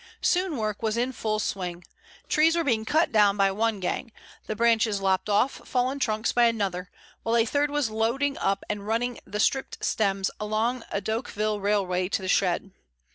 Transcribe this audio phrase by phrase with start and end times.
[0.23, 1.83] Soon work was in full swing.
[2.27, 4.11] Trees were being cut down by one gang,
[4.47, 6.89] the branches lopped off fallen trunks by another,
[7.21, 12.09] while a third was loading up and running the stripped stems along a Decauville railway
[12.09, 12.71] to the shed.